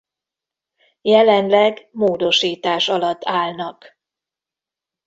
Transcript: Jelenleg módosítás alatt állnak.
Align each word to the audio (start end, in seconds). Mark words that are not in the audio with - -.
Jelenleg 1.01 1.87
módosítás 1.91 2.89
alatt 2.89 3.21
állnak. 3.25 3.97